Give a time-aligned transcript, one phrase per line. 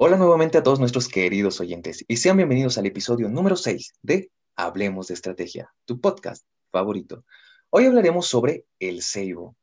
[0.00, 4.30] Hola nuevamente a todos nuestros queridos oyentes y sean bienvenidos al episodio número 6 de
[4.54, 7.24] Hablemos de Estrategia, tu podcast favorito.
[7.70, 9.56] Hoy hablaremos sobre el Ceibo.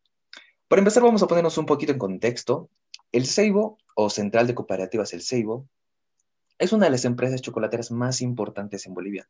[0.68, 2.70] Para empezar vamos a ponernos un poquito en contexto.
[3.14, 5.70] El Ceibo, o Central de Cooperativas El Ceibo,
[6.58, 9.30] es una de las empresas chocolateras más importantes en Bolivia.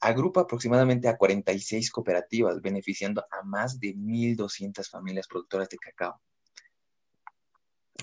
[0.00, 6.20] Agrupa aproximadamente a 46 cooperativas, beneficiando a más de 1.200 familias productoras de cacao.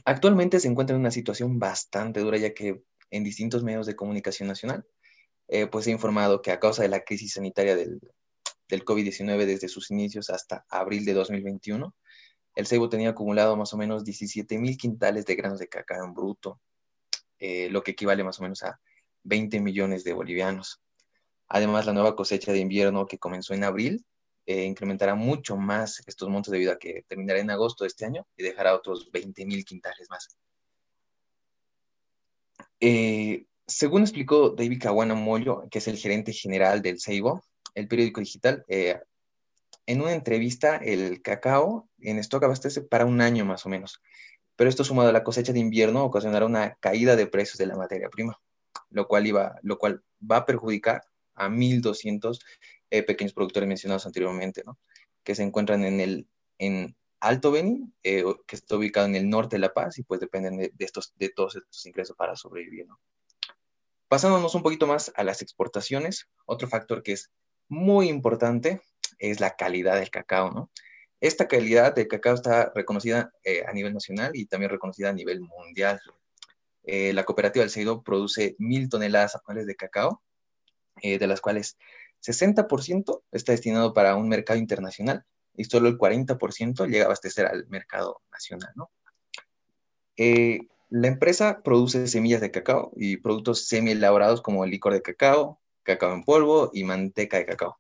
[0.06, 4.48] Actualmente se encuentra en una situación bastante dura, ya que en distintos medios de comunicación
[4.48, 4.86] nacional,
[5.48, 8.00] eh, pues he informado que a causa de la crisis sanitaria del,
[8.70, 11.94] del COVID-19 desde sus inicios hasta abril de 2021,
[12.56, 16.14] el ceibo tenía acumulado más o menos 17 mil quintales de granos de cacao en
[16.14, 16.60] bruto,
[17.40, 18.80] eh, lo que equivale más o menos a
[19.24, 20.82] 20 millones de bolivianos.
[21.48, 24.06] Además, la nueva cosecha de invierno que comenzó en abril
[24.46, 28.28] eh, incrementará mucho más estos montos debido a que terminará en agosto de este año
[28.36, 30.38] y dejará otros 20 mil quintales más.
[32.80, 37.44] Eh, según explicó David Caguana Mollo, que es el gerente general del Ceibo,
[37.76, 39.00] el periódico digital, eh,
[39.86, 44.02] en una entrevista, el cacao en stock abastece para un año más o menos,
[44.56, 47.76] pero esto sumado a la cosecha de invierno ocasionará una caída de precios de la
[47.76, 48.40] materia prima,
[48.90, 51.04] lo cual, iba, lo cual va a perjudicar
[51.36, 52.40] a 1.200
[52.92, 54.78] eh, pequeños productores mencionados anteriormente, ¿no?
[55.24, 59.56] que se encuentran en el en Alto Beni, eh, que está ubicado en el norte
[59.56, 62.88] de La Paz y pues dependen de, estos, de todos estos ingresos para sobrevivir.
[62.88, 63.00] ¿no?
[64.08, 67.32] Pasándonos un poquito más a las exportaciones, otro factor que es
[67.68, 68.82] muy importante
[69.20, 70.52] es la calidad del cacao.
[70.52, 70.72] ¿no?
[71.20, 75.42] Esta calidad del cacao está reconocida eh, a nivel nacional y también reconocida a nivel
[75.42, 76.02] mundial.
[76.84, 80.22] la cooperativa del Ceido produce mil toneladas anuales de cacao,
[81.02, 81.78] de las cuales
[82.22, 87.68] 60% está destinado para un mercado internacional y solo el 40% llega a abastecer al
[87.68, 88.74] mercado nacional.
[90.18, 95.62] Eh, la empresa produce semillas de cacao y productos semi-elaborados como el licor de cacao,
[95.84, 97.80] cacao en polvo y manteca de cacao.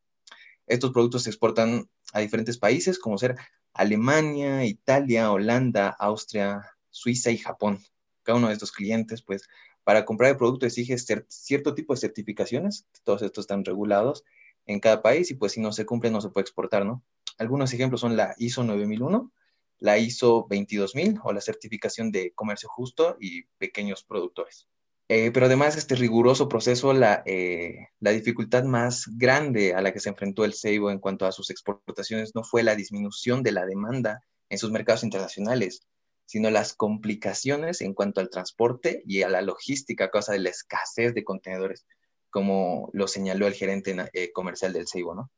[0.65, 3.35] Estos productos se exportan a diferentes países como ser
[3.73, 7.79] Alemania, Italia, Holanda, Austria, Suiza y Japón.
[8.23, 9.47] Cada uno de estos clientes, pues,
[9.83, 10.95] para comprar el producto exige
[11.27, 14.23] cierto tipo de certificaciones, todos estos están regulados
[14.65, 17.03] en cada país y pues si no se cumple no se puede exportar, ¿no?
[17.37, 19.31] Algunos ejemplos son la ISO 9001,
[19.79, 24.67] la ISO 22000 o la certificación de comercio justo y pequeños productores.
[25.07, 29.99] Eh, pero además este riguroso proceso, la, eh, la dificultad más grande a la que
[29.99, 33.65] se enfrentó el Ceibo en cuanto a sus exportaciones no fue la disminución de la
[33.65, 35.81] demanda en sus mercados internacionales,
[36.25, 40.49] sino las complicaciones en cuanto al transporte y a la logística a causa de la
[40.49, 41.85] escasez de contenedores,
[42.29, 45.31] como lo señaló el gerente eh, comercial del Ceibo, ¿no?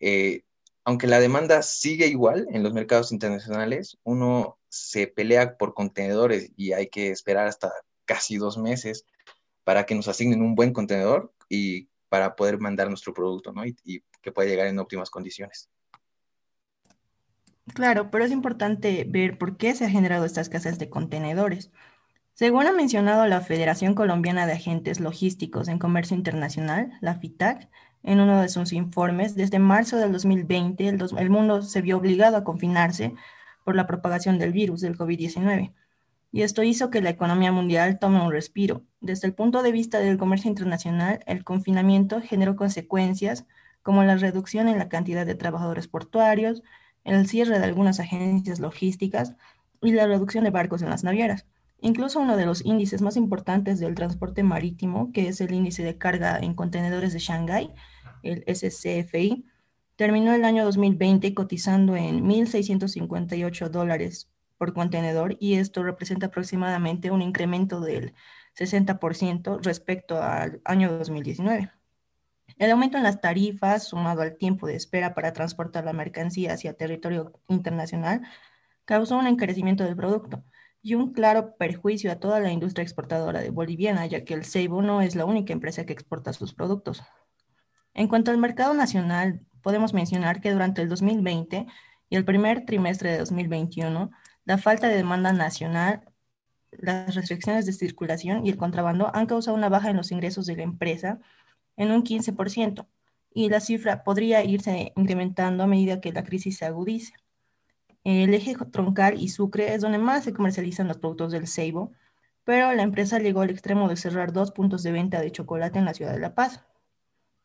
[0.00, 0.42] Eh,
[0.84, 6.72] aunque la demanda sigue igual en los mercados internacionales, uno se pelea por contenedores y
[6.72, 7.72] hay que esperar hasta
[8.04, 9.04] casi dos meses
[9.64, 13.66] para que nos asignen un buen contenedor y para poder mandar nuestro producto, ¿no?
[13.66, 15.68] Y, y que pueda llegar en óptimas condiciones.
[17.74, 21.70] Claro, pero es importante ver por qué se ha generado esta escasez de contenedores.
[22.32, 27.68] Según ha mencionado la Federación Colombiana de Agentes Logísticos en Comercio Internacional, la FITAC,
[28.02, 32.36] en uno de sus informes, desde marzo del 2020 el, el mundo se vio obligado
[32.36, 33.14] a confinarse
[33.64, 35.72] por la propagación del virus del COVID-19.
[36.30, 38.82] Y esto hizo que la economía mundial tome un respiro.
[39.00, 43.46] Desde el punto de vista del comercio internacional, el confinamiento generó consecuencias
[43.82, 46.62] como la reducción en la cantidad de trabajadores portuarios,
[47.14, 49.34] el cierre de algunas agencias logísticas
[49.82, 51.46] y la reducción de barcos en las navieras.
[51.80, 55.98] Incluso uno de los índices más importantes del transporte marítimo, que es el índice de
[55.98, 57.70] carga en contenedores de Shanghái,
[58.22, 59.44] el SCFI,
[59.96, 67.22] terminó el año 2020 cotizando en 1.658 dólares por contenedor y esto representa aproximadamente un
[67.22, 68.14] incremento del
[68.58, 71.75] 60% respecto al año 2019.
[72.58, 76.74] El aumento en las tarifas, sumado al tiempo de espera para transportar la mercancía hacia
[76.74, 78.22] territorio internacional,
[78.84, 80.42] causó un encarecimiento del producto
[80.80, 84.82] y un claro perjuicio a toda la industria exportadora de boliviana, ya que el Ceibo
[84.82, 87.02] no es la única empresa que exporta sus productos.
[87.92, 91.66] En cuanto al mercado nacional, podemos mencionar que durante el 2020
[92.08, 94.10] y el primer trimestre de 2021,
[94.44, 96.02] la falta de demanda nacional,
[96.70, 100.56] las restricciones de circulación y el contrabando han causado una baja en los ingresos de
[100.56, 101.18] la empresa
[101.76, 102.86] en un 15%,
[103.32, 107.14] y la cifra podría irse incrementando a medida que la crisis se agudice.
[108.04, 111.92] El eje troncal y Sucre es donde más se comercializan los productos del ceibo,
[112.44, 115.84] pero la empresa llegó al extremo de cerrar dos puntos de venta de chocolate en
[115.84, 116.64] la ciudad de La Paz.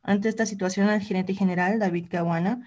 [0.04, 2.62] Ante esta situación, el gerente general, David Caguana,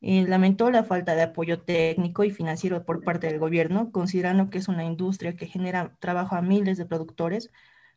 [0.00, 4.58] eh, lamentó la falta de apoyo técnico y financiero por parte del gobierno, considerando que
[4.58, 7.50] es una industria que genera trabajo a miles de productores,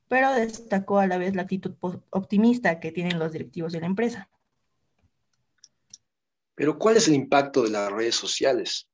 [0.07, 1.73] pero destacó a la vez la actitud
[2.09, 4.29] optimista que tienen los directivos de la empresa.
[6.55, 8.87] Pero ¿cuál es el impacto de las redes sociales?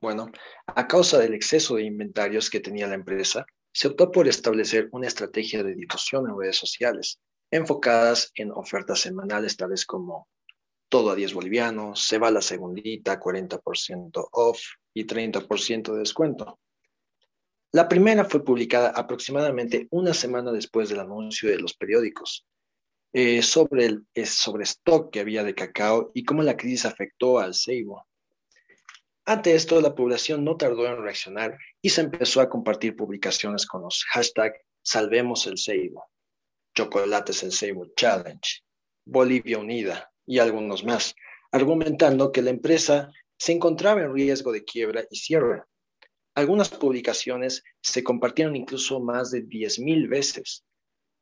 [0.00, 0.30] Bueno,
[0.66, 5.08] a causa del exceso de inventarios que tenía la empresa, se optó por establecer una
[5.08, 7.18] estrategia de difusión en redes sociales,
[7.50, 10.28] enfocadas en ofertas semanales tales como
[10.88, 14.60] todo a 10 bolivianos, se va la segundita, 40% off
[14.94, 16.60] y 30% de descuento.
[17.74, 22.46] La primera fue publicada aproximadamente una semana después del anuncio de los periódicos
[23.12, 27.52] eh, sobre el sobre stock que había de cacao y cómo la crisis afectó al
[27.52, 28.06] ceibo.
[29.24, 33.82] Ante esto, la población no tardó en reaccionar y se empezó a compartir publicaciones con
[33.82, 36.06] los hashtags Salvemos el Ceibo,
[36.76, 38.62] Chocolates el Ceibo Challenge,
[39.04, 41.16] Bolivia Unida y algunos más,
[41.50, 45.64] argumentando que la empresa se encontraba en riesgo de quiebra y cierre.
[46.34, 50.64] Algunas publicaciones se compartieron incluso más de 10.000 veces.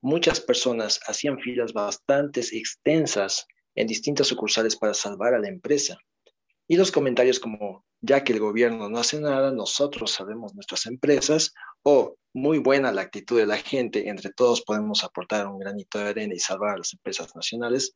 [0.01, 5.99] Muchas personas hacían filas bastante extensas en distintas sucursales para salvar a la empresa.
[6.67, 11.53] Y los comentarios como, ya que el gobierno no hace nada, nosotros sabemos nuestras empresas,
[11.83, 16.09] o muy buena la actitud de la gente, entre todos podemos aportar un granito de
[16.09, 17.95] arena y salvar a las empresas nacionales,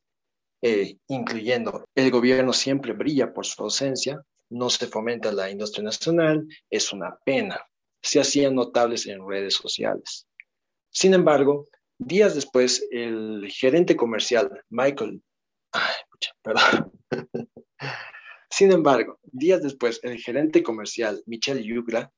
[0.63, 4.21] eh, incluyendo el gobierno siempre brilla por su ausencia,
[4.51, 7.61] no se fomenta la industria nacional, es una pena.
[8.03, 10.27] Se hacían notables en redes sociales.
[10.91, 15.23] Sin embargo, días después, el gerente comercial Michael,
[16.43, 16.93] perdón,
[18.51, 22.11] Sin embargo, días después, el gerente comercial Michel Yugra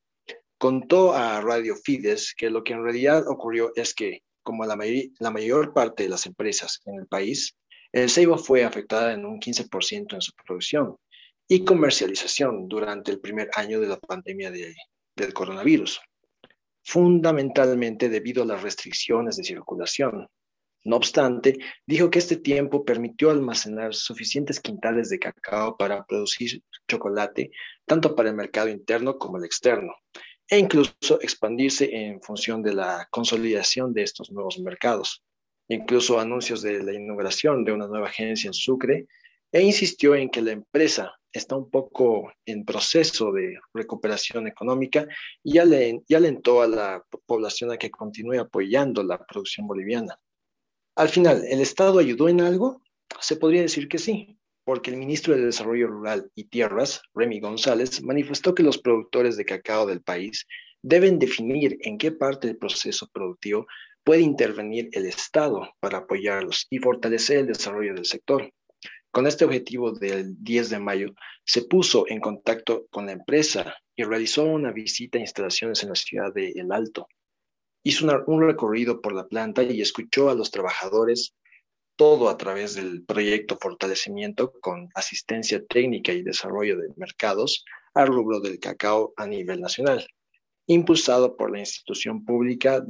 [0.58, 4.78] contó a Radio Fides que lo que en realidad ocurrió es que, como la,
[5.18, 7.56] la mayor parte de las empresas en el país,
[7.92, 10.96] el ceibo fue afectada en un 15% en su producción
[11.48, 16.00] y comercialización durante el primer año de la pandemia del coronavirus,
[16.84, 20.28] fundamentalmente debido a las restricciones de circulación,
[20.84, 27.50] no obstante, dijo que este tiempo permitió almacenar suficientes quintales de cacao para producir chocolate,
[27.84, 29.92] tanto para el mercado interno como el externo,
[30.48, 35.22] e incluso expandirse en función de la consolidación de estos nuevos mercados.
[35.68, 39.06] Incluso anuncios de la inauguración de una nueva agencia en Sucre,
[39.52, 45.06] e insistió en que la empresa está un poco en proceso de recuperación económica
[45.42, 50.18] y alentó a la población a que continúe apoyando la producción boliviana.
[50.96, 52.82] Al final, ¿el Estado ayudó en algo?
[53.20, 58.02] Se podría decir que sí, porque el ministro de Desarrollo Rural y Tierras, Remy González,
[58.02, 60.46] manifestó que los productores de cacao del país
[60.82, 63.66] deben definir en qué parte del proceso productivo
[64.04, 68.50] puede intervenir el Estado para apoyarlos y fortalecer el desarrollo del sector.
[69.18, 71.12] Con este objetivo del 10 de mayo,
[71.44, 75.96] se puso en contacto con la empresa y realizó una visita a instalaciones en la
[75.96, 77.08] ciudad de El Alto,
[77.82, 81.34] hizo un recorrido por la planta y escuchó a los trabajadores,
[81.96, 88.38] todo a través del proyecto Fortalecimiento con asistencia técnica y desarrollo de mercados al rubro
[88.38, 90.06] del cacao a nivel nacional,
[90.68, 92.80] impulsado por la institución pública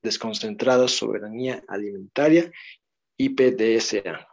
[0.00, 2.50] Desconcentrada Soberanía Alimentaria,
[3.18, 4.26] IPDSA.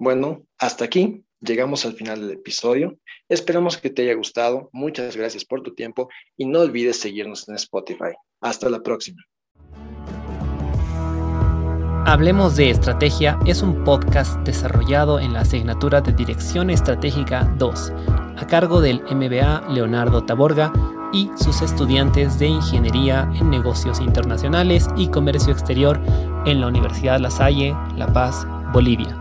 [0.00, 2.98] Bueno, hasta aquí llegamos al final del episodio.
[3.28, 4.70] Esperamos que te haya gustado.
[4.72, 8.14] Muchas gracias por tu tiempo y no olvides seguirnos en Spotify.
[8.40, 9.22] Hasta la próxima.
[12.06, 17.92] Hablemos de Estrategia es un podcast desarrollado en la asignatura de Dirección Estratégica 2,
[18.38, 20.72] a cargo del MBA Leonardo Taborga
[21.12, 26.00] y sus estudiantes de Ingeniería en Negocios Internacionales y Comercio Exterior
[26.46, 29.19] en la Universidad La Salle, La Paz, Bolivia.